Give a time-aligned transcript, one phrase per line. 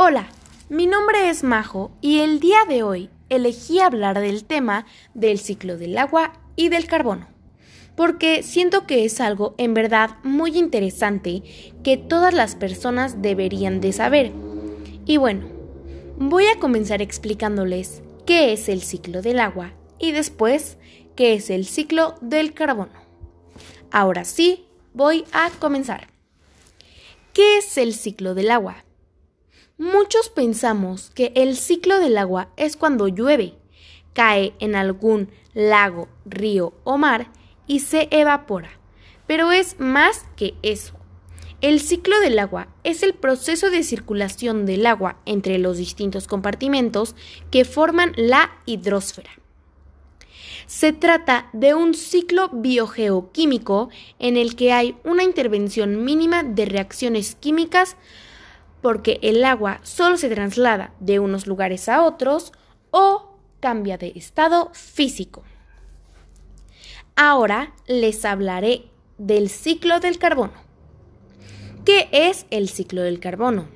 [0.00, 0.28] Hola,
[0.68, 5.76] mi nombre es Majo y el día de hoy elegí hablar del tema del ciclo
[5.76, 7.26] del agua y del carbono,
[7.96, 11.42] porque siento que es algo en verdad muy interesante
[11.82, 14.30] que todas las personas deberían de saber.
[15.04, 15.48] Y bueno,
[16.16, 20.78] voy a comenzar explicándoles qué es el ciclo del agua y después
[21.16, 22.92] qué es el ciclo del carbono.
[23.90, 26.06] Ahora sí, voy a comenzar.
[27.32, 28.84] ¿Qué es el ciclo del agua?
[29.78, 33.54] Muchos pensamos que el ciclo del agua es cuando llueve,
[34.12, 37.30] cae en algún lago, río o mar
[37.68, 38.72] y se evapora,
[39.28, 40.94] pero es más que eso.
[41.60, 47.14] El ciclo del agua es el proceso de circulación del agua entre los distintos compartimentos
[47.52, 49.30] que forman la hidrosfera.
[50.66, 57.36] Se trata de un ciclo biogeoquímico en el que hay una intervención mínima de reacciones
[57.36, 57.96] químicas
[58.80, 62.52] porque el agua solo se traslada de unos lugares a otros
[62.90, 65.42] o cambia de estado físico.
[67.16, 68.84] Ahora les hablaré
[69.18, 70.52] del ciclo del carbono.
[71.84, 73.66] ¿Qué es el ciclo del carbono?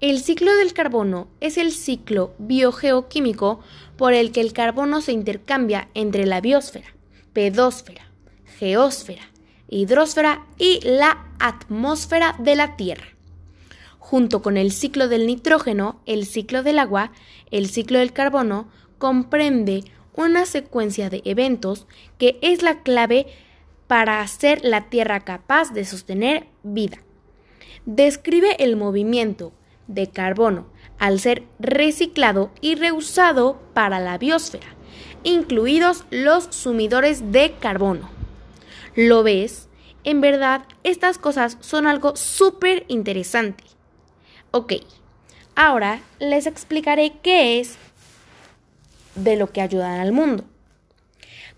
[0.00, 3.60] El ciclo del carbono es el ciclo biogeoquímico
[3.96, 6.94] por el que el carbono se intercambia entre la biosfera,
[7.32, 8.10] pedósfera,
[8.58, 9.22] geósfera,
[9.68, 13.12] hidrosfera y la atmósfera de la Tierra
[14.02, 17.12] junto con el ciclo del nitrógeno, el ciclo del agua,
[17.52, 19.84] el ciclo del carbono, comprende
[20.16, 21.86] una secuencia de eventos
[22.18, 23.28] que es la clave
[23.86, 26.98] para hacer la Tierra capaz de sostener vida.
[27.86, 29.52] Describe el movimiento
[29.86, 30.66] de carbono
[30.98, 34.74] al ser reciclado y reusado para la biosfera,
[35.22, 38.10] incluidos los sumidores de carbono.
[38.96, 39.68] ¿Lo ves?
[40.02, 43.71] En verdad, estas cosas son algo súper interesante.
[44.54, 44.74] Ok,
[45.56, 47.76] ahora les explicaré qué es
[49.14, 50.44] de lo que ayudan al mundo.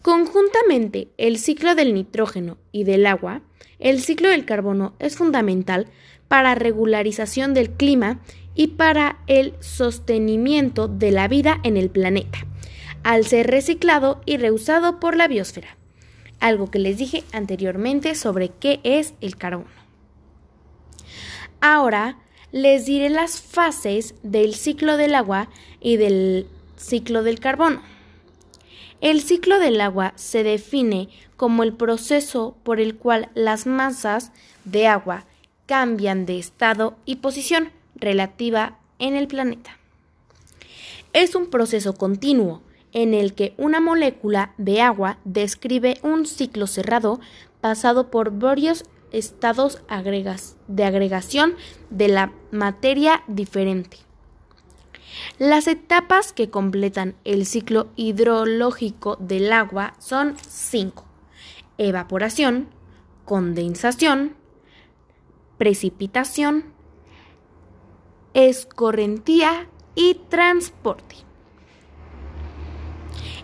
[0.00, 3.40] Conjuntamente, el ciclo del nitrógeno y del agua,
[3.80, 5.88] el ciclo del carbono es fundamental
[6.28, 8.20] para regularización del clima
[8.54, 12.46] y para el sostenimiento de la vida en el planeta,
[13.02, 15.76] al ser reciclado y reusado por la biosfera,
[16.38, 19.66] algo que les dije anteriormente sobre qué es el carbono.
[21.60, 22.18] Ahora
[22.54, 25.48] les diré las fases del ciclo del agua
[25.80, 27.82] y del ciclo del carbono.
[29.00, 34.30] El ciclo del agua se define como el proceso por el cual las masas
[34.64, 35.24] de agua
[35.66, 39.76] cambian de estado y posición relativa en el planeta.
[41.12, 42.62] Es un proceso continuo
[42.92, 47.18] en el que una molécula de agua describe un ciclo cerrado
[47.60, 49.80] pasado por varios estados
[50.66, 51.54] de agregación
[51.90, 53.98] de la materia diferente.
[55.38, 61.04] Las etapas que completan el ciclo hidrológico del agua son cinco.
[61.78, 62.68] Evaporación,
[63.24, 64.34] condensación,
[65.58, 66.64] precipitación,
[68.34, 71.16] escorrentía y transporte.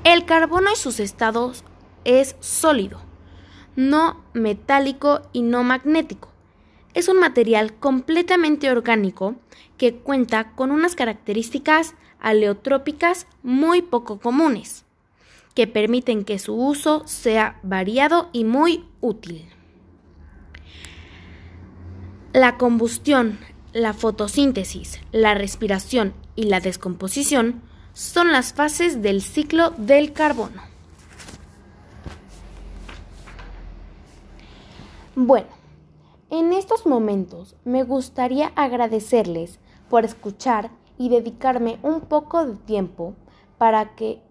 [0.02, 1.62] El carbono y sus estados
[2.04, 3.09] es sólido
[3.76, 6.28] no metálico y no magnético.
[6.94, 9.36] Es un material completamente orgánico
[9.78, 14.84] que cuenta con unas características aleotrópicas muy poco comunes,
[15.54, 19.48] que permiten que su uso sea variado y muy útil.
[22.32, 23.38] La combustión,
[23.72, 30.69] la fotosíntesis, la respiración y la descomposición son las fases del ciclo del carbono.
[35.22, 35.48] Bueno,
[36.30, 39.60] en estos momentos me gustaría agradecerles
[39.90, 43.12] por escuchar y dedicarme un poco de tiempo
[43.58, 44.22] para que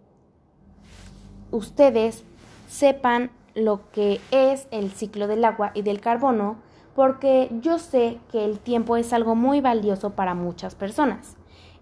[1.52, 2.24] ustedes
[2.68, 6.56] sepan lo que es el ciclo del agua y del carbono,
[6.96, 11.38] porque yo sé que el tiempo es algo muy valioso para muchas personas.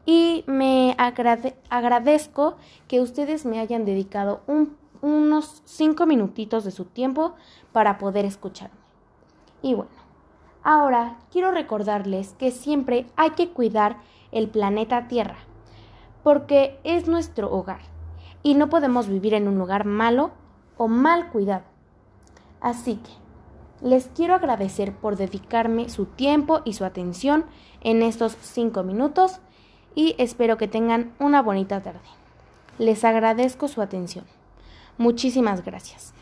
[0.06, 0.98] Y me
[1.70, 2.58] agradezco
[2.90, 4.42] que ustedes me hayan dedicado
[5.02, 7.36] unos cinco minutitos de su tiempo
[7.72, 8.87] para poder escucharme.
[9.68, 9.92] Y bueno,
[10.64, 13.98] ahora quiero recordarles que siempre hay que cuidar
[14.32, 15.36] el planeta Tierra,
[16.24, 17.82] porque es nuestro hogar
[18.44, 20.32] y no podemos vivir en un lugar malo
[20.78, 21.66] o mal cuidado.
[22.62, 27.44] Así que les quiero agradecer por dedicarme su tiempo y su atención
[27.82, 29.42] en estos cinco minutos
[29.96, 32.00] y espero que tengan una bonita tarde.
[32.80, 34.24] Les agradezco su atención.
[34.98, 36.14] Muchísimas gracias.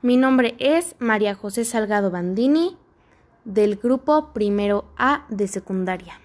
[0.00, 2.76] Mi nombre es María José Salgado Bandini
[3.44, 6.20] del grupo primero A de secundaria.